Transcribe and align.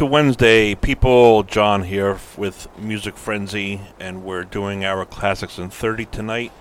to 0.00 0.06
Wednesday, 0.06 0.74
people. 0.74 1.42
John 1.42 1.82
here 1.82 2.18
with 2.38 2.68
Music 2.78 3.18
Frenzy, 3.18 3.82
and 3.98 4.24
we're 4.24 4.44
doing 4.44 4.82
our 4.82 5.04
classics 5.04 5.58
in 5.58 5.68
30 5.68 6.06
tonight, 6.06 6.52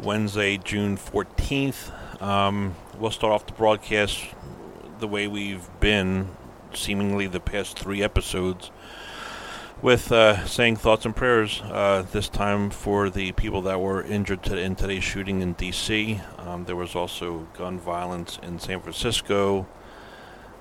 Wednesday, 0.00 0.56
June 0.56 0.96
14th. 0.96 2.20
Um, 2.20 2.74
we'll 2.98 3.12
start 3.12 3.32
off 3.32 3.46
the 3.46 3.52
broadcast 3.52 4.20
the 4.98 5.06
way 5.06 5.28
we've 5.28 5.68
been, 5.78 6.30
seemingly 6.74 7.28
the 7.28 7.38
past 7.38 7.78
three 7.78 8.02
episodes, 8.02 8.72
with 9.80 10.10
uh, 10.10 10.44
saying 10.44 10.74
thoughts 10.74 11.06
and 11.06 11.14
prayers. 11.14 11.62
Uh, 11.62 12.04
this 12.10 12.28
time 12.28 12.70
for 12.70 13.10
the 13.10 13.30
people 13.30 13.62
that 13.62 13.80
were 13.80 14.02
injured 14.02 14.42
to, 14.42 14.58
in 14.58 14.74
today's 14.74 15.04
shooting 15.04 15.40
in 15.40 15.52
D.C. 15.52 16.20
Um, 16.38 16.64
there 16.64 16.74
was 16.74 16.96
also 16.96 17.46
gun 17.56 17.78
violence 17.78 18.40
in 18.42 18.58
San 18.58 18.80
Francisco. 18.80 19.68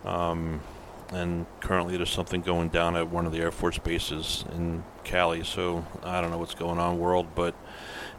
Um, 0.04 0.62
and 1.12 1.46
currently 1.60 1.98
there's 1.98 2.10
something 2.10 2.42
going 2.42 2.70
down 2.70 2.96
at 2.96 3.10
one 3.10 3.26
of 3.26 3.32
the 3.32 3.40
Air 3.40 3.52
Force 3.52 3.78
bases 3.78 4.46
in 4.54 4.84
Cali. 5.04 5.44
So 5.44 5.86
I 6.04 6.22
don't 6.22 6.32
know 6.32 6.38
what's 6.38 6.56
going 6.56 6.80
on, 6.80 7.00
world, 7.00 7.28
but 7.36 7.56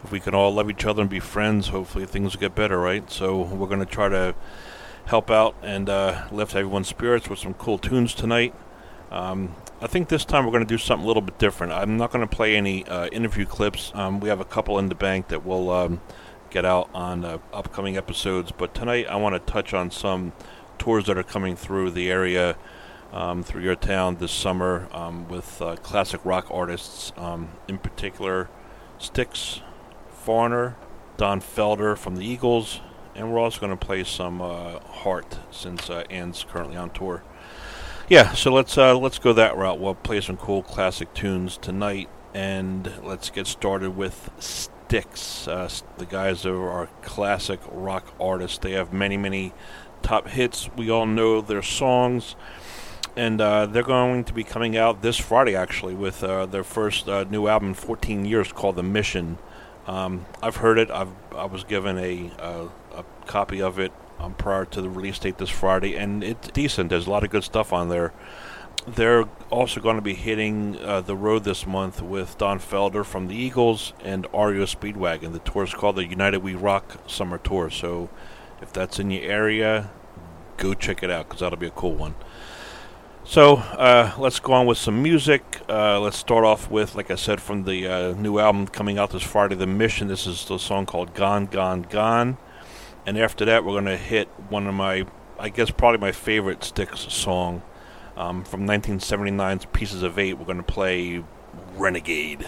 if 0.05 0.13
we 0.13 0.21
can 0.21 0.35
all 0.35 0.53
love 0.53 0.71
each 0.71 0.85
other 0.85 1.03
and 1.03 1.11
be 1.11 1.21
friends, 1.21 1.69
hopefully 1.69 2.07
things 2.07 2.35
will 2.35 2.41
get 2.41 2.55
better, 2.55 2.79
right? 2.79 3.11
So 3.11 3.43
we're 3.43 3.69
going 3.69 3.81
to 3.81 3.87
try 3.87 4.09
to 4.09 4.35
help 5.07 5.31
out 5.31 5.55
and 5.63 5.89
uh, 5.89 6.27
lift 6.31 6.55
everyone's 6.55 6.89
spirits 6.89 7.29
with 7.29 7.39
some 7.39 7.55
cool 7.55 7.79
tunes 7.79 8.15
tonight. 8.15 8.55
Um, 9.11 9.55
I 9.81 9.87
think 9.87 10.09
this 10.09 10.25
time 10.25 10.45
we're 10.45 10.53
going 10.53 10.65
to 10.65 10.69
do 10.69 10.79
something 10.79 11.05
a 11.05 11.07
little 11.07 11.23
bit 11.23 11.39
different. 11.39 11.73
I'm 11.73 11.97
not 11.97 12.11
going 12.11 12.27
to 12.27 12.37
play 12.37 12.57
any 12.57 12.85
uh, 12.87 13.07
interview 13.09 13.47
clips. 13.47 13.93
Um, 13.95 14.21
we 14.21 14.29
have 14.29 14.41
a 14.41 14.45
couple 14.45 14.79
in 14.79 14.89
the 14.89 14.95
bank 14.95 15.29
that 15.29 15.45
we'll 15.45 15.71
um, 15.71 16.01
get 16.51 16.65
out 16.65 16.89
on 16.95 17.25
uh, 17.25 17.39
upcoming 17.53 17.97
episodes, 17.97 18.53
but 18.53 18.75
tonight 18.75 19.07
I 19.09 19.17
want 19.17 19.35
to 19.35 19.53
touch 19.53 19.75
on 19.75 19.91
some 19.91 20.33
tours 20.79 21.07
that 21.07 21.19
are 21.19 21.23
coming 21.23 21.57
through 21.57 21.91
the 21.91 22.11
area 22.11 22.57
um, 23.13 23.43
through 23.43 23.63
your 23.63 23.77
town 23.77 24.17
this 24.17 24.33
summer 24.33 24.89
um, 24.93 25.29
with 25.29 25.61
uh, 25.63 25.77
classic 25.77 26.21
rock 26.25 26.47
artists, 26.51 27.13
um, 27.17 27.49
in 27.69 27.79
particular 27.79 28.49
Styx, 28.99 29.63
Foreigner, 30.11 30.77
Don 31.17 31.41
Felder 31.41 31.97
from 31.97 32.17
the 32.17 32.27
Eagles, 32.27 32.81
and 33.15 33.33
we're 33.33 33.39
also 33.39 33.61
going 33.61 33.77
to 33.77 33.87
play 33.87 34.05
some 34.05 34.41
uh, 34.41 34.81
Heart 34.81 35.39
since 35.51 35.89
uh, 35.89 36.05
Ann's 36.11 36.45
currently 36.49 36.77
on 36.77 36.91
tour. 36.91 37.23
Yeah, 38.09 38.35
so 38.35 38.53
let's 38.53 38.77
uh, 38.79 38.97
let's 38.97 39.19
go 39.19 39.33
that 39.33 39.57
route. 39.57 39.81
We'll 39.81 39.95
play 39.95 40.21
some 40.21 40.37
cool 40.37 40.63
classic 40.63 41.13
tunes 41.15 41.57
tonight, 41.57 42.09
and 42.35 42.93
let's 43.03 43.31
get 43.31 43.47
started 43.47 43.97
with 43.97 44.31
Styx. 44.39 45.49
Uh, 45.49 45.69
the 45.99 46.07
guys 46.07 46.47
are 46.47 46.69
our 46.69 46.87
classic 47.03 47.59
rock 47.69 48.15
artists. 48.21 48.59
They 48.59 48.73
have 48.73 48.93
many 48.93 49.17
many 49.17 49.53
top 50.07 50.29
hits. 50.29 50.71
We 50.77 50.91
all 50.91 51.07
know 51.07 51.41
their 51.41 51.63
songs 51.63 52.37
and 53.17 53.41
uh, 53.41 53.65
they're 53.67 53.83
going 53.83 54.25
to 54.25 54.33
be 54.35 54.45
coming 54.45 54.77
out 54.77 55.01
this 55.01 55.17
Friday 55.17 55.57
actually 55.57 55.95
with 55.95 56.23
uh, 56.23 56.47
their 56.47 56.63
first 56.63 57.09
uh, 57.09 57.25
new 57.25 57.49
album, 57.49 57.69
in 57.69 57.75
14 57.75 58.27
years, 58.27 58.53
called 58.53 58.77
The 58.77 58.83
Mission. 58.83 59.39
Um, 59.87 60.27
I've 60.43 60.57
heard 60.57 60.79
it. 60.79 60.91
I've 60.91 61.09
I 61.35 61.47
was 61.47 61.65
given 61.65 61.97
a 61.99 62.31
a, 62.39 62.69
copy 63.27 63.61
of 63.61 63.81
it 63.81 63.93
um, 64.21 64.35
prior 64.35 64.65
to 64.65 64.81
the 64.81 64.89
release 64.89 65.19
date 65.19 65.39
this 65.39 65.51
Friday, 65.51 65.97
and 65.97 66.23
it's 66.23 66.49
decent. 66.49 66.91
There's 66.91 67.07
a 67.07 67.11
lot 67.11 67.25
of 67.25 67.31
good 67.31 67.43
stuff 67.43 67.73
on 67.73 67.89
there. 67.89 68.13
They're 68.87 69.25
also 69.51 69.81
going 69.81 69.97
to 69.97 70.03
be 70.03 70.15
hitting 70.15 70.79
uh, 70.81 71.01
the 71.01 71.17
road 71.17 71.43
this 71.43 71.67
month 71.67 72.01
with 72.01 72.39
Don 72.39 72.61
Felder 72.61 73.05
from 73.05 73.27
the 73.27 73.35
Eagles 73.35 73.93
and 74.05 74.27
REO 74.33 74.65
Speedwagon. 74.65 75.33
The 75.33 75.41
tour 75.41 75.65
is 75.65 75.75
called 75.75 75.97
the 75.97 76.07
United 76.07 76.39
We 76.39 76.55
Rock 76.55 77.01
Summer 77.09 77.39
Tour. 77.39 77.69
So 77.71 78.09
if 78.63 78.73
that's 78.73 79.01
in 79.01 79.11
your 79.11 79.25
area, 79.25 79.91
go 80.57 80.75
check 80.75 81.03
it 81.03 81.11
out 81.11 81.29
because 81.29 81.41
that'll 81.41 81.59
be 81.59 81.67
a 81.67 81.71
cool 81.71 81.95
one. 81.95 82.15
So 83.29 83.57
uh, 83.57 84.13
let's 84.19 84.39
go 84.39 84.53
on 84.53 84.67
with 84.67 84.79
some 84.79 85.03
music. 85.03 85.61
Uh, 85.69 85.99
let's 85.99 86.17
start 86.17 86.45
off 86.45 86.71
with, 86.71 86.95
like 86.95 87.11
I 87.11 87.17
said, 87.17 87.41
from 87.41 87.65
the 87.65 87.89
uh, 87.89 88.13
new 88.13 88.39
album 88.39 88.69
coming 88.69 88.99
out 88.99 89.11
this 89.11 89.25
Friday, 89.25 89.57
The 89.57 89.67
Mission. 89.67 90.07
This 90.07 90.29
is 90.29 90.45
the 90.45 90.59
song 90.59 90.87
called 90.87 91.13
Gone, 91.13 91.47
Gone, 91.47 91.83
Gone. 91.83 92.39
And 93.05 93.19
after 93.19 93.45
that, 93.45 93.65
we're 93.65 93.73
going 93.73 93.87
to 93.87 93.97
hit 93.97 94.29
one 94.49 94.69
of 94.69 94.75
my, 94.75 95.07
I 95.41 95.49
guess, 95.49 95.73
probably 95.73 95.99
my 95.99 96.13
favorite 96.13 96.63
Styx 96.63 97.13
song 97.13 97.63
um, 98.17 98.45
from 98.45 98.65
1979's 98.65 99.67
Pieces 99.73 100.05
of 100.05 100.21
Eight. 100.21 100.35
We're 100.35 100.45
going 100.45 100.59
to 100.59 100.63
play 100.63 101.25
Renegade. 101.77 102.47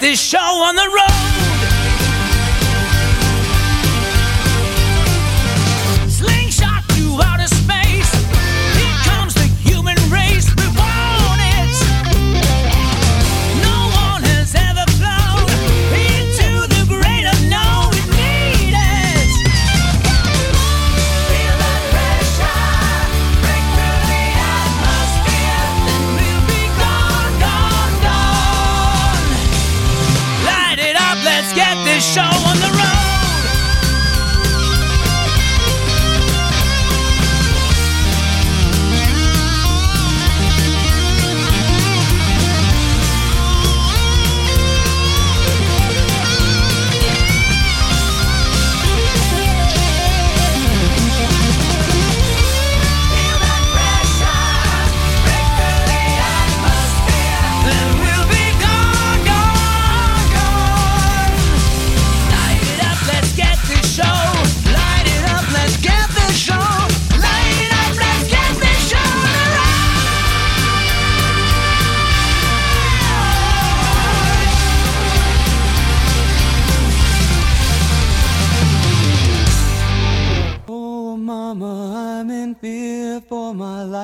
This 0.00 0.20
show 0.20 0.38
on 0.38 0.76
the 0.76 0.88
road. 0.88 1.53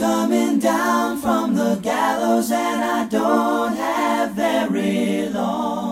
coming 0.00 0.58
down 0.58 1.20
from 1.20 1.54
the 1.54 1.74
gallows 1.82 2.50
and 2.50 2.82
I 2.82 3.06
don't 3.06 3.76
have 3.76 4.32
very 4.32 5.28
long. 5.28 5.89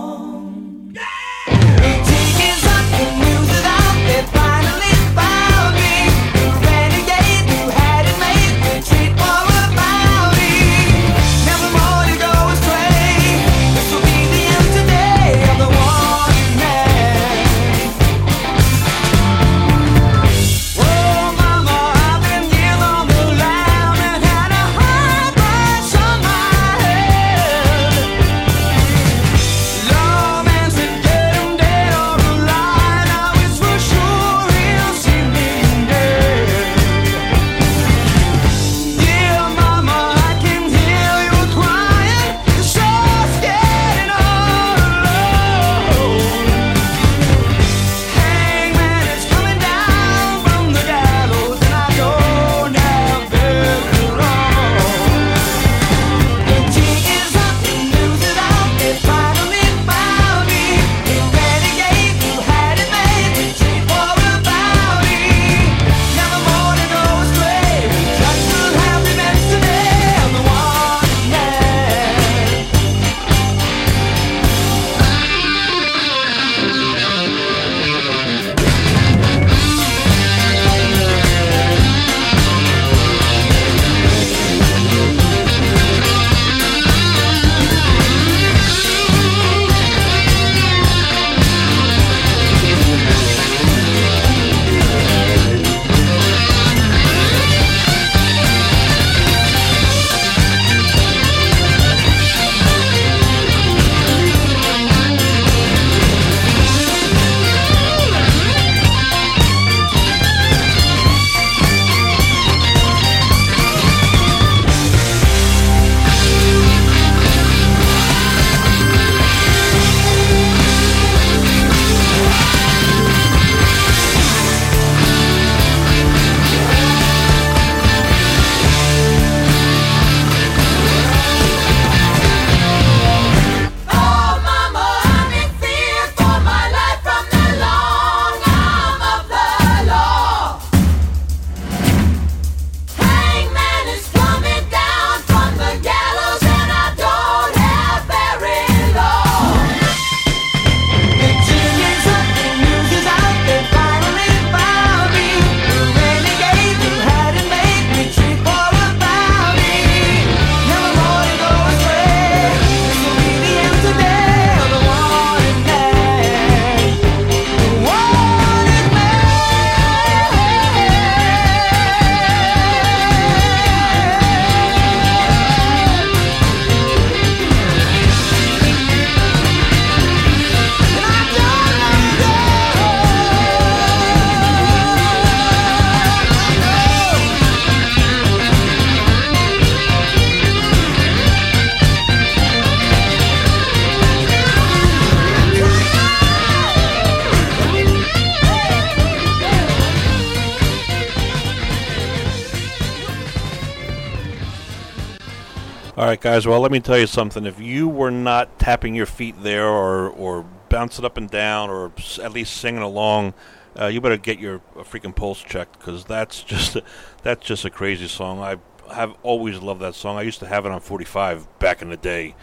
Guys. 206.38 206.46
Well, 206.46 206.60
let 206.60 206.70
me 206.70 206.78
tell 206.78 206.96
you 206.96 207.08
something. 207.08 207.46
If 207.46 207.58
you 207.58 207.88
were 207.88 208.12
not 208.12 208.60
tapping 208.60 208.94
your 208.94 209.06
feet 209.06 209.42
there, 209.42 209.66
or 209.66 210.08
or 210.08 210.44
bouncing 210.68 211.04
up 211.04 211.16
and 211.16 211.28
down, 211.28 211.68
or 211.68 211.90
at 212.22 212.32
least 212.32 212.58
singing 212.58 212.80
along, 212.80 213.34
uh, 213.76 213.86
you 213.86 214.00
better 214.00 214.16
get 214.16 214.38
your 214.38 214.60
freaking 214.76 215.12
pulse 215.12 215.42
checked 215.42 215.80
because 215.80 216.04
that's 216.04 216.40
just 216.44 216.76
a, 216.76 216.84
that's 217.24 217.44
just 217.44 217.64
a 217.64 217.70
crazy 217.70 218.06
song. 218.06 218.38
I 218.38 218.58
have 218.94 219.16
always 219.24 219.58
loved 219.58 219.80
that 219.80 219.96
song. 219.96 220.16
I 220.16 220.22
used 220.22 220.38
to 220.38 220.46
have 220.46 220.64
it 220.64 220.70
on 220.70 220.78
45 220.78 221.58
back 221.58 221.82
in 221.82 221.90
the 221.90 221.96
day 221.96 222.36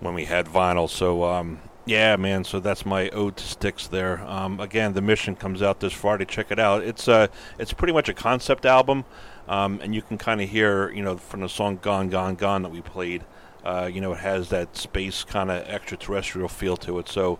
when 0.00 0.14
we 0.14 0.24
had 0.24 0.46
vinyl. 0.46 0.88
So 0.88 1.24
um, 1.24 1.60
yeah, 1.84 2.16
man. 2.16 2.44
So 2.44 2.58
that's 2.58 2.86
my 2.86 3.10
ode 3.10 3.36
to 3.36 3.44
Styx 3.44 3.86
there. 3.86 4.20
Um, 4.26 4.60
again, 4.60 4.94
the 4.94 5.02
mission 5.02 5.36
comes 5.36 5.60
out 5.60 5.80
this 5.80 5.92
Friday. 5.92 6.24
Check 6.24 6.50
it 6.50 6.58
out. 6.58 6.84
It's 6.84 7.06
uh, 7.06 7.26
it's 7.58 7.74
pretty 7.74 7.92
much 7.92 8.08
a 8.08 8.14
concept 8.14 8.64
album. 8.64 9.04
Um, 9.46 9.80
and 9.82 9.94
you 9.94 10.00
can 10.00 10.16
kind 10.16 10.40
of 10.40 10.48
hear, 10.48 10.90
you 10.90 11.02
know, 11.02 11.18
from 11.18 11.40
the 11.40 11.50
song 11.50 11.78
"Gone, 11.82 12.08
Gone, 12.08 12.36
Gone" 12.36 12.62
that 12.62 12.70
we 12.70 12.80
played. 12.80 13.24
Uh, 13.64 13.88
you 13.92 14.00
know, 14.00 14.12
it 14.12 14.18
has 14.18 14.48
that 14.48 14.76
space 14.76 15.24
kind 15.24 15.50
of 15.50 15.66
extraterrestrial 15.66 16.48
feel 16.48 16.76
to 16.78 16.98
it. 16.98 17.08
So, 17.08 17.38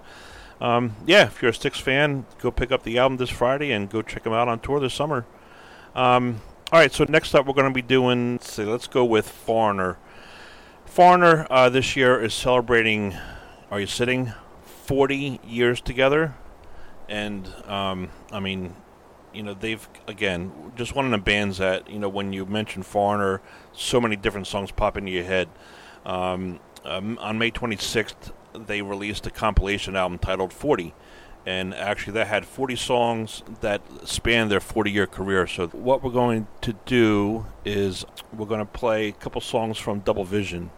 um, 0.60 0.94
yeah, 1.06 1.26
if 1.26 1.42
you're 1.42 1.50
a 1.50 1.54
Styx 1.54 1.80
fan, 1.80 2.26
go 2.38 2.50
pick 2.50 2.70
up 2.70 2.84
the 2.84 2.98
album 2.98 3.18
this 3.18 3.30
Friday 3.30 3.72
and 3.72 3.90
go 3.90 4.02
check 4.02 4.22
them 4.22 4.32
out 4.32 4.48
on 4.48 4.60
tour 4.60 4.78
this 4.78 4.94
summer. 4.94 5.26
Um, 5.94 6.40
all 6.72 6.78
right, 6.78 6.92
so 6.92 7.04
next 7.08 7.34
up, 7.34 7.46
we're 7.46 7.52
going 7.52 7.68
to 7.68 7.74
be 7.74 7.82
doing. 7.82 8.32
Let's 8.32 8.52
see, 8.52 8.64
let's 8.64 8.86
go 8.86 9.04
with 9.04 9.28
Foreigner. 9.28 9.98
Foreigner 10.86 11.46
uh, 11.50 11.68
this 11.68 11.96
year 11.96 12.22
is 12.22 12.32
celebrating. 12.32 13.14
Are 13.70 13.80
you 13.80 13.86
sitting? 13.86 14.32
Forty 14.64 15.40
years 15.46 15.80
together, 15.80 16.34
and 17.08 17.46
um, 17.66 18.10
I 18.30 18.40
mean, 18.40 18.74
you 19.34 19.42
know 19.42 19.54
they've 19.54 19.86
again 20.06 20.72
just 20.76 20.94
one 20.94 21.04
of 21.04 21.10
the 21.10 21.18
bands 21.18 21.58
that 21.58 21.90
you 21.90 21.98
know 21.98 22.08
when 22.08 22.32
you 22.32 22.46
mention 22.46 22.82
Foreigner, 22.82 23.40
so 23.72 24.00
many 24.00 24.16
different 24.16 24.46
songs 24.46 24.70
pop 24.70 24.96
into 24.96 25.10
your 25.10 25.24
head. 25.24 25.48
Um, 26.04 26.60
um, 26.84 27.18
on 27.20 27.38
May 27.38 27.50
26th, 27.50 28.32
they 28.54 28.82
released 28.82 29.26
a 29.26 29.30
compilation 29.30 29.96
album 29.96 30.18
titled 30.18 30.52
40, 30.52 30.94
and 31.46 31.74
actually 31.74 32.14
that 32.14 32.26
had 32.26 32.44
40 32.44 32.76
songs 32.76 33.42
that 33.60 33.82
spanned 34.04 34.50
their 34.50 34.60
40-year 34.60 35.06
career. 35.06 35.46
So 35.46 35.68
what 35.68 36.02
we're 36.02 36.10
going 36.10 36.46
to 36.62 36.74
do 36.84 37.46
is 37.64 38.04
we're 38.32 38.46
going 38.46 38.60
to 38.60 38.66
play 38.66 39.08
a 39.08 39.12
couple 39.12 39.40
songs 39.40 39.78
from 39.78 40.00
Double 40.00 40.24
Vision. 40.24 40.70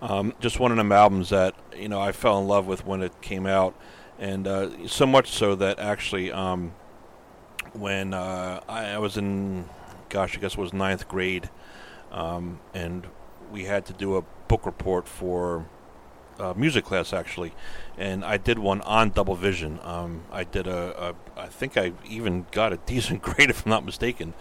Um, 0.00 0.34
just 0.40 0.58
one 0.58 0.72
of 0.72 0.76
them 0.78 0.90
albums 0.90 1.28
that 1.28 1.54
you 1.76 1.88
know 1.88 2.00
I 2.00 2.10
fell 2.10 2.38
in 2.40 2.48
love 2.48 2.66
with 2.66 2.84
when 2.84 3.02
it 3.02 3.20
came 3.20 3.46
out, 3.46 3.74
and 4.18 4.48
uh, 4.48 4.88
so 4.88 5.06
much 5.06 5.30
so 5.30 5.54
that 5.54 5.78
actually. 5.78 6.32
Um, 6.32 6.72
when 7.72 8.12
uh, 8.14 8.60
I, 8.68 8.90
I 8.90 8.98
was 8.98 9.16
in, 9.16 9.68
gosh, 10.08 10.36
I 10.36 10.40
guess 10.40 10.52
it 10.52 10.58
was 10.58 10.72
ninth 10.72 11.08
grade, 11.08 11.48
um, 12.10 12.60
and 12.74 13.06
we 13.50 13.64
had 13.64 13.86
to 13.86 13.92
do 13.92 14.16
a 14.16 14.22
book 14.52 14.66
report 14.66 15.08
for 15.08 15.64
uh, 16.38 16.52
music 16.54 16.84
class 16.84 17.14
actually, 17.14 17.54
and 17.96 18.22
I 18.22 18.36
did 18.36 18.58
one 18.58 18.82
on 18.82 19.08
double 19.08 19.34
vision. 19.34 19.80
Um, 19.82 20.24
I 20.30 20.44
did 20.44 20.66
a, 20.66 21.14
a, 21.36 21.40
I 21.40 21.46
think 21.46 21.78
I 21.78 21.94
even 22.06 22.44
got 22.50 22.70
a 22.70 22.76
decent 22.86 23.22
grade 23.22 23.48
if 23.48 23.64
I'm 23.64 23.70
not 23.70 23.82
mistaken. 23.82 24.34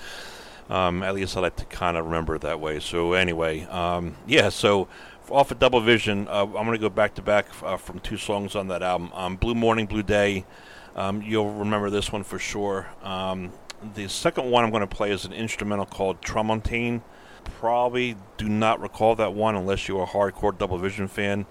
Um, 0.69 1.01
at 1.01 1.15
least 1.15 1.37
I 1.37 1.39
like 1.39 1.55
to 1.57 1.65
kind 1.65 1.95
of 1.95 2.03
remember 2.03 2.35
it 2.35 2.41
that 2.41 2.59
way. 2.59 2.81
So 2.81 3.13
anyway, 3.13 3.61
um, 3.67 4.17
yeah. 4.27 4.49
So 4.49 4.89
off 5.29 5.49
of 5.49 5.59
Double 5.59 5.79
Vision, 5.79 6.27
uh, 6.27 6.43
I'm 6.43 6.51
going 6.51 6.73
to 6.73 6.77
go 6.77 6.89
back 6.89 7.15
to 7.15 7.21
back 7.21 7.45
uh, 7.63 7.77
from 7.77 7.99
two 7.99 8.17
songs 8.17 8.53
on 8.53 8.67
that 8.67 8.83
album. 8.83 9.11
Um, 9.13 9.37
Blue 9.37 9.55
Morning, 9.55 9.85
Blue 9.85 10.03
Day. 10.03 10.45
Um, 10.93 11.21
you'll 11.21 11.53
remember 11.53 11.89
this 11.89 12.11
one 12.11 12.25
for 12.25 12.37
sure. 12.37 12.87
Um, 13.01 13.53
the 13.95 14.09
second 14.09 14.51
one 14.51 14.65
I'm 14.65 14.71
going 14.71 14.81
to 14.81 14.93
play 14.93 15.11
is 15.11 15.23
an 15.23 15.31
instrumental 15.31 15.85
called 15.85 16.21
Tramontane. 16.21 17.01
Probably 17.43 18.15
do 18.37 18.49
not 18.49 18.79
recall 18.81 19.15
that 19.15 19.33
one 19.33 19.55
unless 19.55 19.87
you're 19.87 20.03
a 20.03 20.07
hardcore 20.07 20.57
Double 20.57 20.77
Vision 20.77 21.07
fan. 21.07 21.45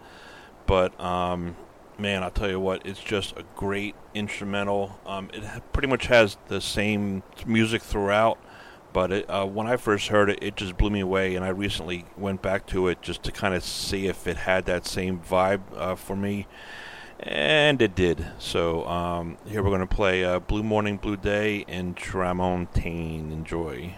But 0.66 0.98
um, 1.00 1.56
man, 1.98 2.22
I'll 2.22 2.30
tell 2.30 2.50
you 2.50 2.60
what, 2.60 2.86
it's 2.86 3.00
just 3.00 3.36
a 3.36 3.44
great 3.56 3.94
instrumental. 4.14 5.00
Um, 5.06 5.30
it 5.32 5.44
pretty 5.72 5.88
much 5.88 6.06
has 6.06 6.36
the 6.48 6.60
same 6.60 7.22
music 7.46 7.82
throughout 7.82 8.38
but 8.92 9.12
it, 9.12 9.30
uh, 9.30 9.46
when 9.46 9.66
I 9.66 9.76
first 9.76 10.08
heard 10.08 10.30
it, 10.30 10.38
it 10.42 10.56
just 10.56 10.76
blew 10.76 10.90
me 10.90 11.00
away, 11.00 11.36
and 11.36 11.44
I 11.44 11.48
recently 11.48 12.04
went 12.16 12.42
back 12.42 12.66
to 12.68 12.88
it 12.88 13.02
just 13.02 13.22
to 13.24 13.32
kind 13.32 13.54
of 13.54 13.62
see 13.62 14.06
if 14.06 14.26
it 14.26 14.36
had 14.36 14.66
that 14.66 14.86
same 14.86 15.20
vibe 15.20 15.62
uh, 15.76 15.94
for 15.94 16.16
me, 16.16 16.46
and 17.20 17.80
it 17.80 17.94
did. 17.94 18.26
So 18.38 18.86
um, 18.86 19.38
here 19.46 19.62
we're 19.62 19.70
going 19.70 19.80
to 19.80 19.86
play 19.86 20.24
uh, 20.24 20.40
"Blue 20.40 20.62
Morning, 20.62 20.96
Blue 20.96 21.16
Day" 21.16 21.64
and 21.68 21.96
Tramontane. 21.96 23.32
Enjoy. 23.32 23.94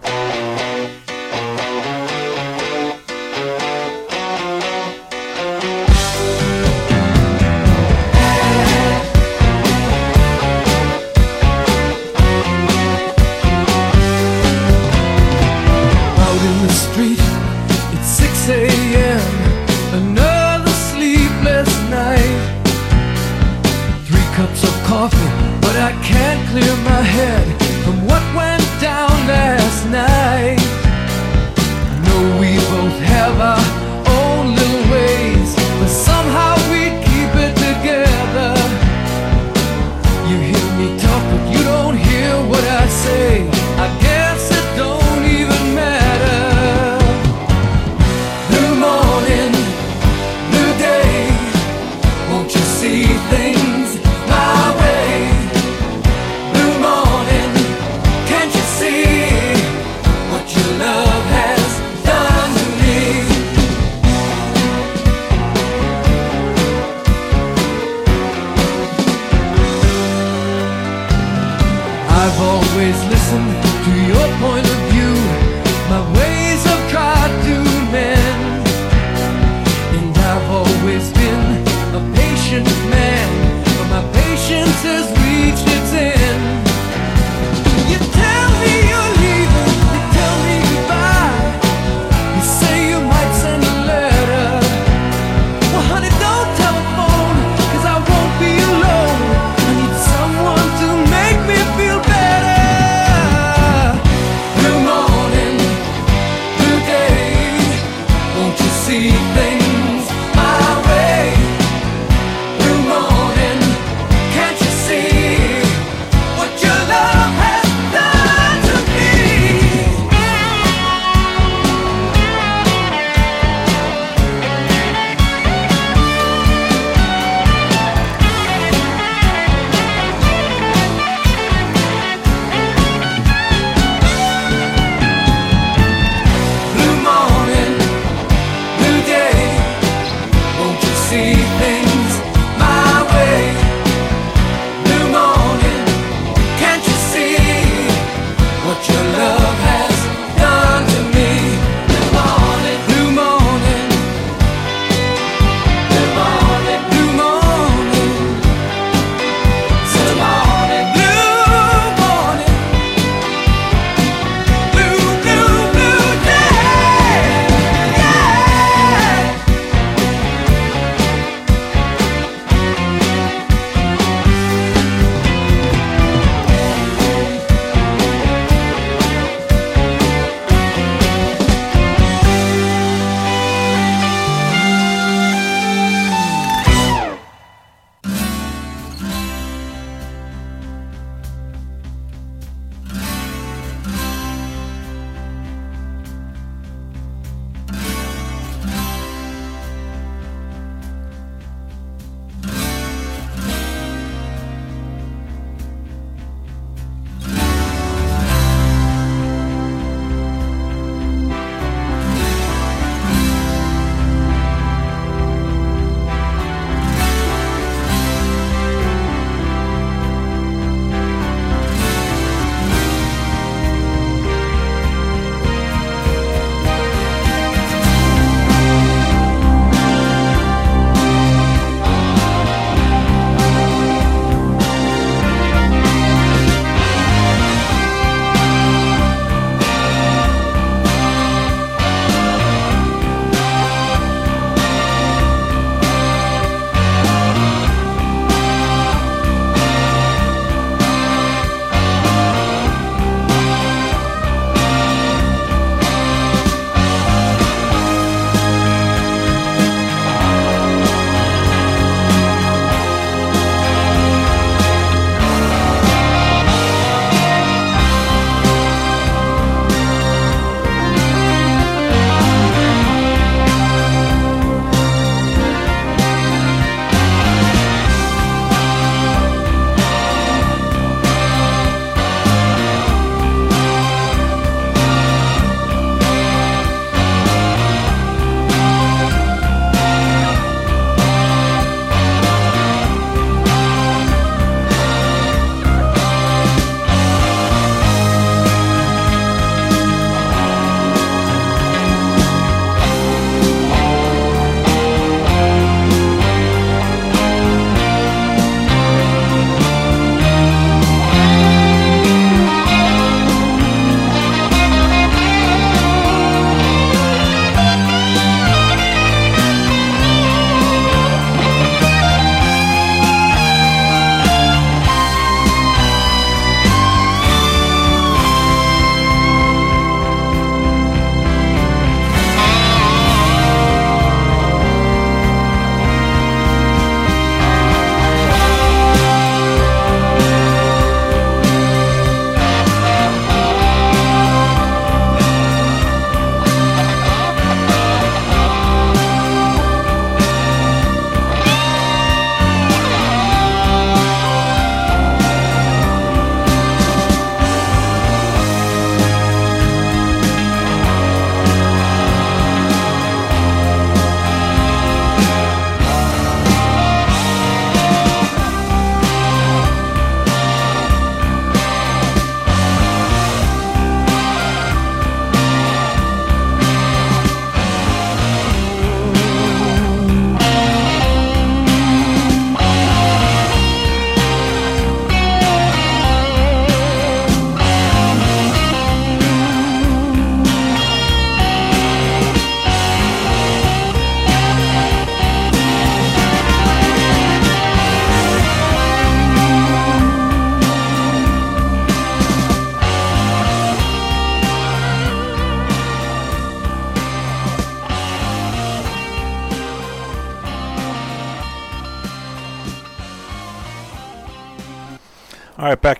Clear 26.52 26.76
my 26.84 27.02
head 27.02 27.61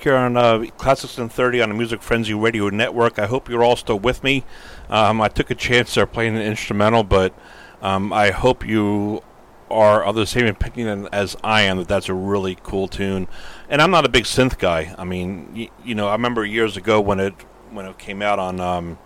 here 0.05 0.17
on 0.17 0.37
uh, 0.37 0.65
Classics 0.79 1.19
in 1.19 1.29
30 1.29 1.63
on 1.63 1.69
the 1.69 1.75
Music 1.75 2.03
Frenzy 2.03 2.35
Radio 2.35 2.69
Network. 2.69 3.19
I 3.19 3.27
hope 3.27 3.49
you're 3.49 3.63
all 3.63 3.77
still 3.77 3.99
with 3.99 4.23
me. 4.25 4.45
Um, 4.89 5.21
I 5.21 5.29
took 5.29 5.51
a 5.51 5.55
chance 5.55 5.95
there 5.95 6.07
playing 6.07 6.37
an 6.37 6.43
instrumental, 6.43 7.05
but 7.05 7.35
um, 7.81 8.13
I 8.13 8.31
hope 8.31 8.67
you 8.67 9.23
are 9.71 10.05
of 10.05 10.15
the 10.15 10.27
same 10.27 10.47
opinion 10.47 11.09
as 11.13 11.37
I 11.43 11.63
am 11.63 11.79
that 11.79 11.89
that's 11.89 12.09
a 12.09 12.15
really 12.15 12.59
cool 12.63 12.89
tune. 12.89 13.29
And 13.69 13.81
I'm 13.81 13.91
not 13.91 14.05
a 14.05 14.09
big 14.09 14.25
synth 14.25 14.59
guy. 14.59 14.95
I 14.99 15.05
mean, 15.05 15.53
y- 15.55 15.71
you 15.85 15.95
know, 15.95 16.09
I 16.09 16.13
remember 16.13 16.45
years 16.45 16.77
ago 16.77 17.01
when 17.01 17.21
it 17.21 17.35
when 17.71 17.87
it 17.87 17.99
came 17.99 18.23
out 18.23 18.39
on. 18.39 18.61
Um, 18.61 18.99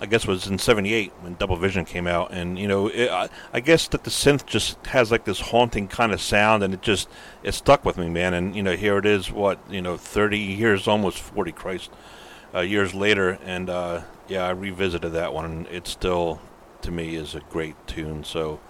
I 0.00 0.06
guess 0.06 0.26
was 0.26 0.46
in 0.46 0.58
'78 0.58 1.12
when 1.20 1.34
Double 1.34 1.56
Vision 1.56 1.84
came 1.84 2.06
out, 2.06 2.32
and 2.32 2.58
you 2.58 2.66
know, 2.66 2.88
it, 2.88 3.10
I, 3.10 3.28
I, 3.52 3.60
guess 3.60 3.86
that 3.88 4.04
the 4.04 4.10
synth 4.10 4.46
just 4.46 4.84
has 4.86 5.10
like 5.10 5.24
this 5.24 5.40
haunting 5.40 5.88
kind 5.88 6.12
of 6.12 6.20
sound, 6.20 6.62
and 6.62 6.74
it 6.74 6.82
just 6.82 7.08
it 7.42 7.52
stuck 7.52 7.84
with 7.84 7.98
me, 7.98 8.08
man. 8.08 8.34
And 8.34 8.56
you 8.56 8.62
know, 8.62 8.74
here 8.74 8.98
it 8.98 9.06
is, 9.06 9.30
what 9.30 9.58
you 9.70 9.82
know, 9.82 9.96
30 9.96 10.38
years, 10.38 10.88
almost 10.88 11.18
40, 11.18 11.52
Christ, 11.52 11.90
uh, 12.54 12.60
years 12.60 12.94
later, 12.94 13.38
and 13.44 13.70
uh, 13.70 14.02
yeah, 14.28 14.46
I 14.46 14.50
revisited 14.50 15.12
that 15.12 15.32
one, 15.32 15.44
and 15.44 15.66
it 15.68 15.86
still, 15.86 16.40
to 16.82 16.90
me, 16.90 17.14
is 17.14 17.34
a 17.34 17.40
great 17.40 17.76
tune. 17.86 18.24
So, 18.24 18.60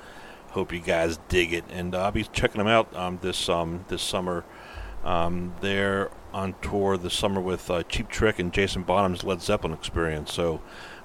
hope 0.50 0.72
you 0.72 0.80
guys 0.80 1.18
dig 1.28 1.52
it, 1.52 1.64
and 1.70 1.94
uh, 1.94 2.04
I'll 2.04 2.11
be 2.11 2.24
checking 2.24 2.58
them 2.58 2.68
out 2.68 2.94
um, 2.96 3.18
this 3.22 3.48
um, 3.48 3.85
this 3.88 4.02
summer. 4.02 4.44
Um, 5.04 5.54
they're 5.61 6.11
on 6.32 6.54
tour 6.62 6.96
this 6.96 7.14
summer 7.14 7.40
with 7.40 7.70
uh, 7.70 7.82
Cheap 7.85 8.08
Trick 8.08 8.38
and 8.38 8.52
Jason 8.52 8.82
Bonham's 8.82 9.24
Led 9.24 9.42
Zeppelin 9.42 9.72
Experience. 9.72 10.32
So 10.32 10.61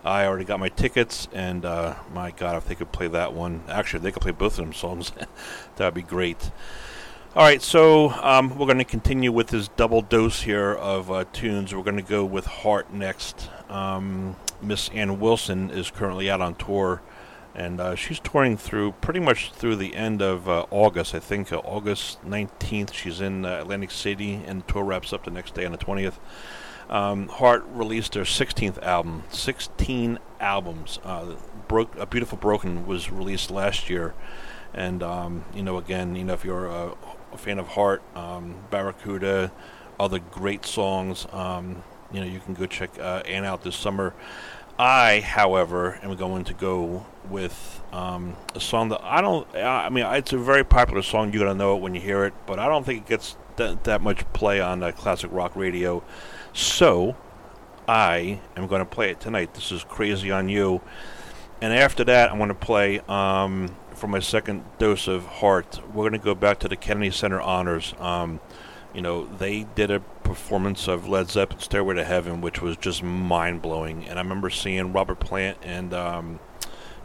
I 0.08 0.26
already 0.26 0.46
got 0.46 0.62
my 0.62 0.70
tickets, 0.70 1.28
and 1.34 1.65
uh, 1.65 1.96
my 2.13 2.32
God, 2.32 2.56
if 2.56 2.65
they 2.65 2.76
could 2.76 2.93
play 2.93 3.10
that 3.10 3.34
one, 3.34 3.62
actually, 3.67 4.00
they 4.00 4.13
could 4.13 4.22
play 4.22 4.32
both 4.32 4.58
of 4.58 4.65
them 4.65 4.74
songs. 4.74 5.12
That'd 5.76 5.96
be 5.96 6.02
great. 6.02 6.50
All 7.36 7.43
right, 7.43 7.62
so 7.62 8.12
um, 8.12 8.58
we're 8.58 8.67
going 8.67 8.78
to 8.78 8.86
continue 8.86 9.34
with 9.34 9.48
this 9.48 9.67
double 9.67 10.02
dose 10.02 10.43
here 10.43 10.74
of 10.74 11.12
uh, 11.12 11.26
tunes. 11.34 11.76
We're 11.76 11.84
going 11.84 11.98
to 11.98 12.02
go 12.02 12.24
with 12.24 12.46
Heart 12.46 12.93
next. 12.93 13.50
Um, 13.70 14.38
Miss 14.62 14.88
Ann 14.89 15.20
Wilson 15.20 15.70
is 15.72 15.91
currently 15.91 16.30
out 16.32 16.39
on 16.39 16.56
tour, 16.56 17.02
and 17.54 17.82
uh, 17.82 17.96
she's 17.96 18.22
touring 18.22 18.56
through 18.56 18.93
pretty 18.93 19.20
much 19.20 19.52
through 19.52 19.76
the 19.76 19.93
end 19.93 20.22
of 20.22 20.48
uh, 20.48 20.67
August. 20.72 21.15
I 21.15 21.20
think 21.20 21.52
uh, 21.52 21.58
August 21.58 22.26
19th, 22.26 22.93
she's 22.93 23.20
in 23.20 23.43
uh, 23.43 23.60
Atlantic 23.60 23.91
City, 23.91 24.41
and 24.48 24.63
the 24.63 24.72
tour 24.72 24.86
wraps 24.86 25.12
up 25.12 25.26
the 25.26 25.32
next 25.32 25.54
day 25.54 25.65
on 25.65 25.74
the 25.74 25.78
20th. 25.78 26.15
Um, 26.89 27.28
Heart 27.28 27.65
released 27.69 28.13
their 28.13 28.23
16th 28.23 28.82
album. 28.82 29.23
16 29.30 30.19
albums. 30.39 31.00
Uh, 31.04 31.36
broke 31.67 31.97
a 31.97 32.06
beautiful 32.06 32.38
broken 32.38 32.86
was 32.86 33.12
released 33.12 33.52
last 33.52 33.89
year, 33.89 34.13
and 34.73 35.04
um, 35.04 35.43
you 35.54 35.62
know 35.62 35.78
again, 35.78 36.15
you 36.15 36.23
know 36.23 36.34
if 36.34 36.45
you're 36.45 36.67
a, 36.67 36.93
a 37.34 37.38
fan 37.38 37.60
of 37.60 37.67
Heart, 37.69 38.02
um, 38.15 38.56
Barracuda, 38.69 39.52
other 40.00 40.19
great 40.19 40.65
songs, 40.65 41.28
um, 41.32 41.84
you 42.12 42.21
know 42.21 42.26
you 42.26 42.39
can 42.39 42.54
go 42.54 42.65
check 42.65 42.97
uh, 43.00 43.21
out 43.26 43.63
this 43.63 43.76
summer. 43.76 44.13
I, 44.79 45.21
however, 45.21 45.99
am 46.03 46.15
going 46.15 46.43
to 46.45 46.53
go 46.53 47.05
with 47.29 47.81
um, 47.91 48.35
a 48.53 48.59
song 48.59 48.89
that 48.89 49.01
I 49.03 49.21
don't. 49.21 49.47
I 49.55 49.89
mean, 49.89 50.05
it's 50.05 50.33
a 50.33 50.37
very 50.37 50.63
popular 50.63 51.01
song. 51.01 51.33
You're 51.33 51.45
gonna 51.45 51.57
know 51.57 51.75
it 51.75 51.81
when 51.81 51.95
you 51.95 52.01
hear 52.01 52.25
it, 52.25 52.33
but 52.45 52.59
I 52.59 52.67
don't 52.67 52.85
think 52.85 53.05
it 53.05 53.09
gets 53.09 53.37
that, 53.55 53.83
that 53.85 54.01
much 54.01 54.31
play 54.33 54.61
on 54.61 54.83
uh, 54.83 54.91
classic 54.91 55.31
rock 55.33 55.55
radio. 55.55 56.03
So, 56.53 57.15
I 57.87 58.41
am 58.55 58.67
going 58.67 58.79
to 58.79 58.85
play 58.85 59.11
it 59.11 59.19
tonight. 59.19 59.53
This 59.53 59.71
is 59.71 59.83
Crazy 59.83 60.29
on 60.31 60.49
You. 60.49 60.81
And 61.61 61.73
after 61.73 62.03
that, 62.03 62.31
I'm 62.31 62.37
going 62.37 62.49
to 62.49 62.55
play 62.55 62.99
um, 63.07 63.75
for 63.91 64.07
my 64.07 64.19
second 64.19 64.63
dose 64.77 65.07
of 65.07 65.25
heart. 65.25 65.79
We're 65.87 66.03
going 66.03 66.11
to 66.11 66.19
go 66.19 66.35
back 66.35 66.59
to 66.59 66.67
the 66.67 66.75
Kennedy 66.75 67.11
Center 67.11 67.39
Honors. 67.39 67.93
Um, 67.99 68.39
you 68.97 69.03
know, 69.03 69.27
they 69.27 69.67
did 69.75 69.91
a 69.91 69.99
performance 69.99 70.88
of 70.88 71.07
Led 71.07 71.29
Zeppelin's 71.29 71.65
Stairway 71.65 71.93
to 71.93 72.03
Heaven, 72.03 72.41
which 72.41 72.63
was 72.63 72.75
just 72.77 73.03
mind 73.03 73.62
blowing. 73.62 74.03
And 74.07 74.17
I 74.17 74.23
remember 74.23 74.49
seeing 74.49 74.91
Robert 74.91 75.19
Plant 75.19 75.60
and 75.62 75.93
um, 75.93 76.39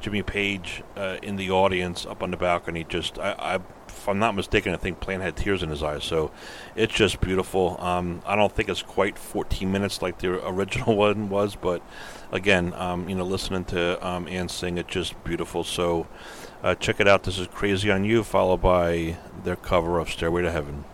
Jimmy 0.01 0.23
Page 0.23 0.83
uh, 0.97 1.19
in 1.23 1.37
the 1.37 1.51
audience 1.51 2.07
up 2.07 2.23
on 2.23 2.31
the 2.31 2.39
balcony. 2.39 2.87
Just, 2.89 3.19
I, 3.19 3.33
I 3.39 3.55
if 3.89 4.09
I'm 4.09 4.19
not 4.19 4.35
mistaken, 4.35 4.73
I 4.73 4.79
think 4.79 5.01
Plant 5.01 5.23
had 5.23 5.37
tears 5.37 5.63
in 5.63 5.69
his 5.69 5.83
eyes. 5.83 6.03
So 6.03 6.31
it's 6.75 6.95
just 6.95 7.21
beautiful. 7.21 7.77
Um, 7.79 8.23
I 8.25 8.37
don't 8.37 8.51
think 8.51 8.71
it's 8.71 8.83
quite 8.83 9.19
14 9.19 9.71
minutes 9.71 10.01
like 10.01 10.17
the 10.21 10.47
original 10.49 10.97
one 10.97 11.29
was, 11.29 11.57
but 11.57 11.83
again, 12.31 12.73
um, 12.73 13.07
you 13.07 13.17
know, 13.17 13.25
listening 13.25 13.67
to 13.67 14.05
um, 14.05 14.27
Ann 14.29 14.49
sing, 14.49 14.79
it's 14.79 14.91
just 14.91 15.23
beautiful. 15.25 15.63
So 15.63 16.07
uh, 16.63 16.75
check 16.75 17.01
it 17.01 17.07
out. 17.07 17.25
This 17.25 17.39
is 17.39 17.49
Crazy 17.49 17.91
on 17.91 18.07
You, 18.07 18.25
followed 18.25 18.63
by 18.63 19.19
their 19.45 19.57
cover 19.57 19.99
of 19.99 20.09
Stairway 20.09 20.41
to 20.41 20.51
Heaven. 20.51 20.87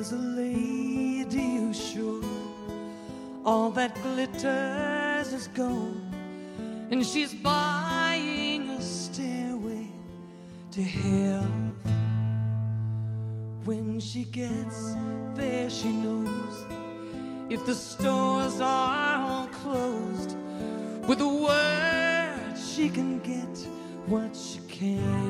There's 0.00 0.12
a 0.12 0.16
lady 0.16 1.56
who's 1.56 1.78
sure 1.78 2.24
all 3.44 3.70
that 3.72 3.94
glitters 4.02 5.30
is 5.30 5.46
gold, 5.48 6.00
and 6.90 7.04
she's 7.04 7.34
buying 7.34 8.70
a 8.70 8.80
stairway 8.80 9.88
to 10.70 10.82
hell. 10.82 11.52
When 13.66 14.00
she 14.00 14.24
gets 14.24 14.94
there, 15.34 15.68
she 15.68 15.92
knows 15.92 16.64
if 17.50 17.66
the 17.66 17.74
stores 17.74 18.58
are 18.58 19.18
all 19.20 19.48
closed, 19.48 20.34
with 21.06 21.20
a 21.20 21.28
word 21.28 22.56
she 22.56 22.88
can 22.88 23.18
get 23.18 23.54
what 24.06 24.34
she 24.34 24.60
came 24.60 25.29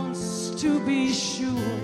wants 0.00 0.50
to 0.62 0.70
be 0.86 1.12
sure. 1.12 1.76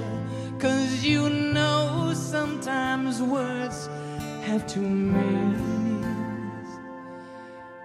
Cause 0.58 1.04
you 1.04 1.28
know 1.28 2.12
sometimes 2.14 3.22
words 3.22 3.88
have 4.46 4.66
two 4.66 4.88
meanings. 5.16 6.68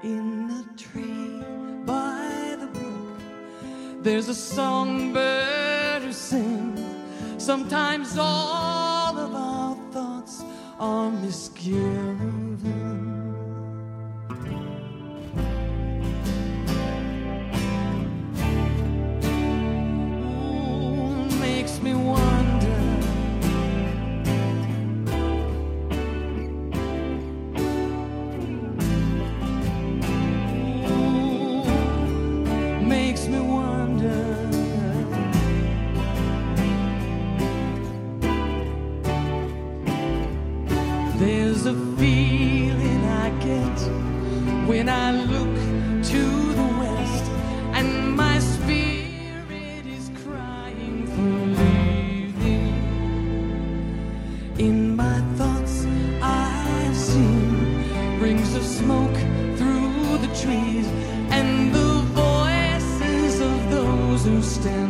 In 0.04 0.48
the 0.52 0.64
tree 0.84 1.44
by 1.86 2.56
the 2.62 2.68
brook, 2.68 3.20
there's 4.04 4.30
a 4.30 4.36
songbird 4.36 6.02
who 6.04 6.14
sings. 6.14 6.80
Sometimes 7.38 8.18
all 8.18 9.18
of 9.26 9.32
our 9.36 9.76
thoughts 9.92 10.44
are 10.80 11.12
misgiven. 11.24 13.01
Trees, 60.42 60.88
and 61.30 61.74
the 61.74 61.94
voices 62.24 63.42
of 63.42 63.72
those 63.72 64.26
who 64.26 64.42
stand 64.42 64.81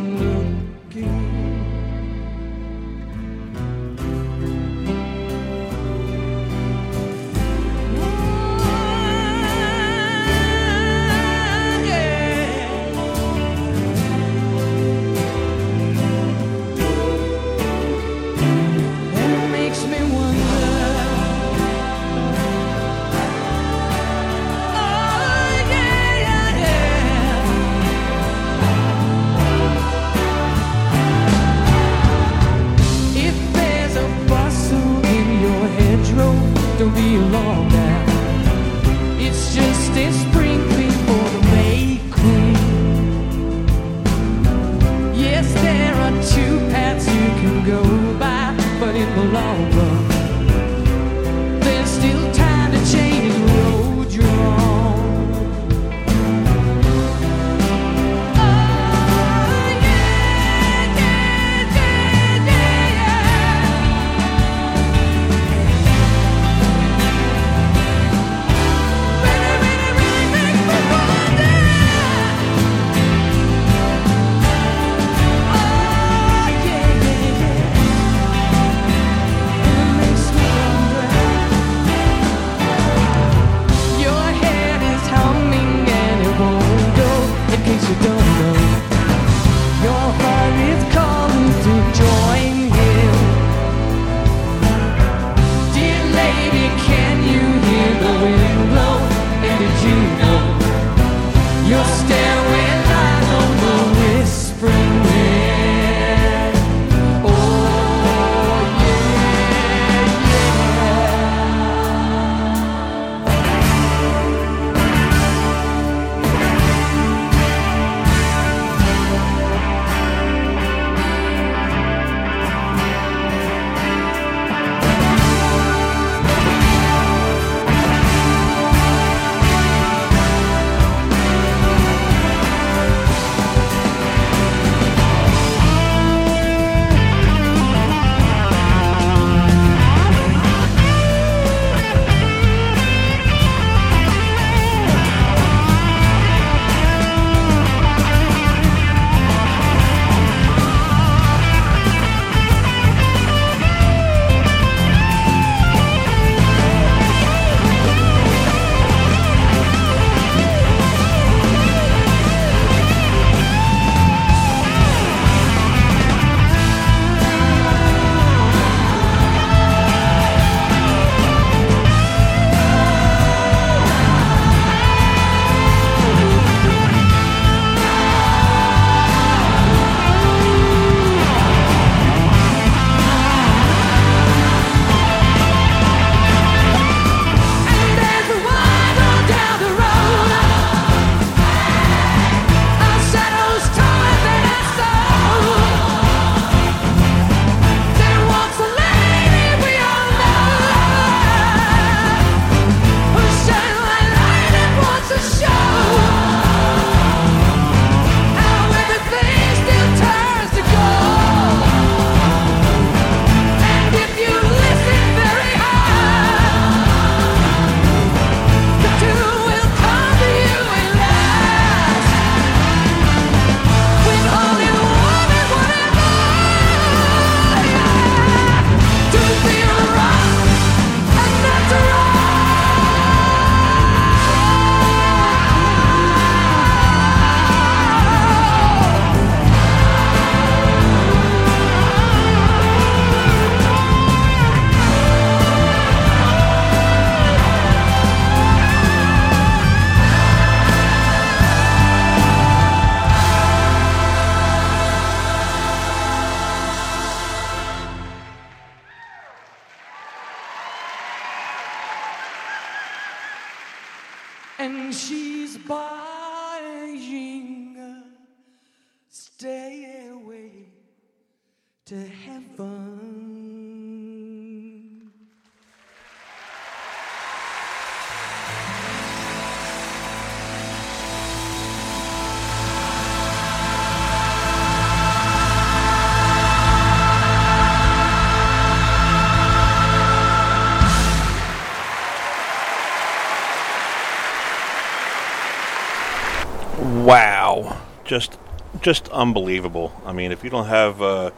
just 298.12 298.38
just 298.82 299.08
unbelievable. 299.08 299.90
I 300.04 300.12
mean, 300.12 300.32
if 300.32 300.44
you 300.44 300.50
don't 300.50 300.66
have 300.66 301.00
uh, 301.00 301.30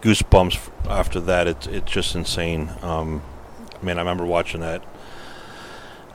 goosebumps 0.00 0.70
after 0.88 1.20
that, 1.20 1.46
it's 1.46 1.66
it's 1.66 1.92
just 1.92 2.14
insane. 2.14 2.70
Um, 2.80 3.22
I 3.78 3.84
mean, 3.84 3.98
I 3.98 4.00
remember 4.00 4.24
watching 4.24 4.62
that 4.62 4.82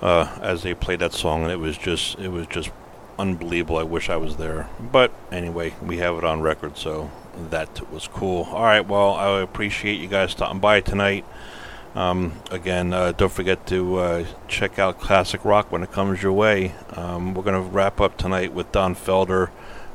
uh, 0.02 0.36
as 0.41 0.63
they 0.63 0.74
played 0.74 0.98
that 1.02 1.13
song, 1.13 1.43
and 1.43 1.52
it 1.52 1.60
was 1.60 1.78
just 1.78 2.17
it 2.17 2.30
was 2.30 2.48
just 2.48 2.72
unbelievable. 3.19 3.78
I 3.78 3.84
wish 3.84 4.10
I 4.10 4.17
was 4.17 4.38
there, 4.38 4.67
but 4.80 5.12
anyway, 5.32 5.76
we 5.80 5.98
have 5.98 6.15
it 6.15 6.24
on 6.24 6.41
record, 6.41 6.76
so 6.76 7.12
that 7.52 7.91
was 7.91 8.08
cool. 8.08 8.45
All 8.45 8.63
right, 8.63 8.88
well, 8.88 9.13
I 9.13 9.41
appreciate 9.41 10.00
you 10.02 10.08
guys 10.08 10.32
stopping 10.32 10.60
by 10.60 10.82
tonight. 10.82 11.24
Um, 11.93 12.34
again, 12.50 12.93
uh, 12.93 13.12
don't 13.12 13.32
forget 13.32 13.67
to 13.67 13.98
uh, 13.98 14.26
check 14.48 14.80
out 14.80 15.00
classic 15.00 15.45
rock 15.45 15.72
when 15.72 15.84
it 15.84 15.91
comes 15.91 16.24
your 16.24 16.34
way. 16.34 16.74
Um, 16.95 17.36
we're 17.36 17.43
going 17.43 17.62
to 17.63 17.69
wrap 17.69 18.02
up 18.02 18.17
tonight 18.17 18.54
with 18.54 18.72
Don 18.72 18.95
Felder. 18.95 19.50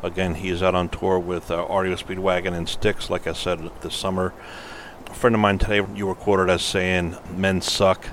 Again, 0.05 0.35
he 0.35 0.51
is 0.51 0.63
out 0.63 0.75
on 0.75 0.91
tour 0.91 1.19
with 1.19 1.51
uh, 1.51 1.67
REO 1.67 1.97
Speedwagon 1.97 2.53
and 2.53 2.69
Styx, 2.69 3.09
like 3.09 3.27
I 3.27 3.33
said, 3.33 3.71
this 3.81 3.95
summer. 3.97 4.35
A 5.07 5.15
friend 5.15 5.35
of 5.35 5.41
mine 5.41 5.57
today, 5.57 5.81
you 5.95 6.07
were 6.07 6.15
quoted 6.15 6.51
as 6.51 6.61
saying, 6.61 7.17
Men 7.35 7.63
suck. 7.63 8.09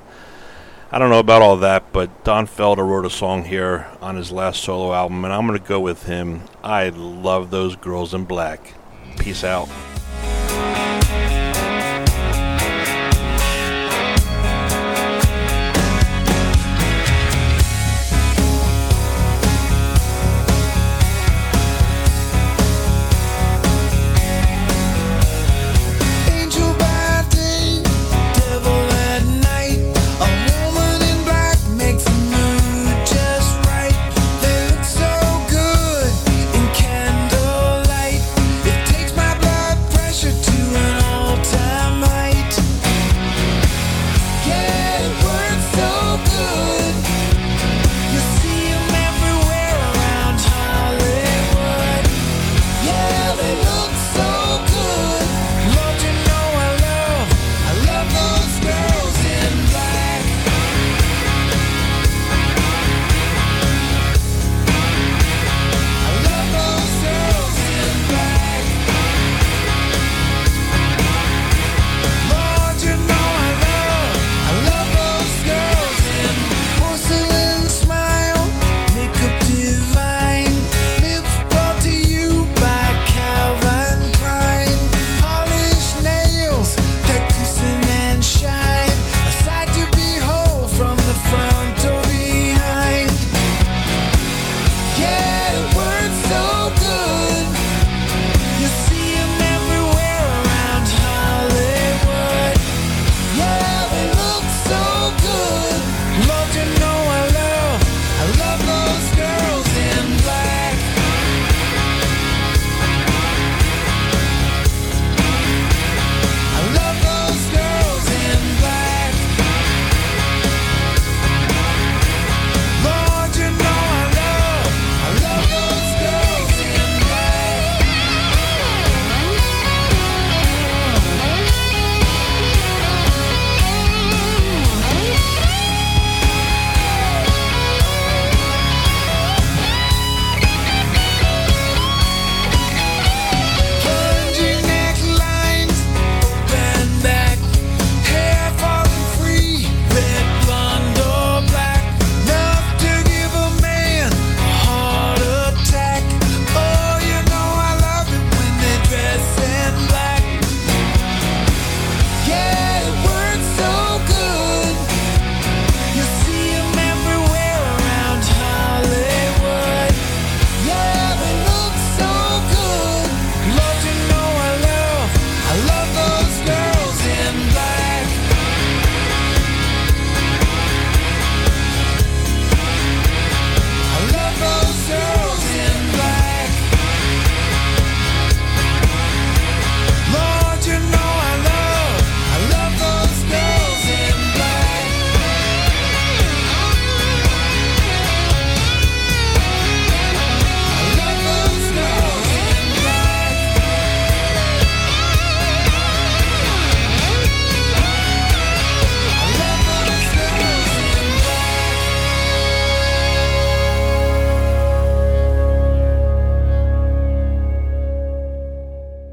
I 0.90 1.00
don't 1.00 1.10
know 1.10 1.20
about 1.20 1.42
all 1.42 1.58
that, 1.58 1.92
but 1.92 2.24
Don 2.24 2.48
Felder 2.48 2.88
wrote 2.88 3.06
a 3.06 3.10
song 3.10 3.44
here 3.44 3.88
on 4.00 4.16
his 4.16 4.32
last 4.32 4.64
solo 4.64 4.94
album, 4.94 5.26
and 5.26 5.34
I'm 5.34 5.46
going 5.46 5.60
to 5.60 5.68
go 5.68 5.82
with 5.82 6.04
him. 6.04 6.44
I 6.64 6.88
love 6.90 7.52
those 7.52 7.76
girls 7.76 8.14
in 8.14 8.24
black. 8.24 8.74
Peace 9.18 9.44
out. 9.44 9.68